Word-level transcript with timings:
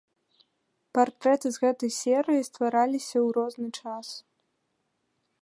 Партрэты 0.97 1.47
з 1.57 1.63
гэтай 1.65 1.91
серыі 1.99 2.41
ствараліся 2.49 3.15
ў 3.25 3.37
розны 3.37 3.69
час. 3.83 4.07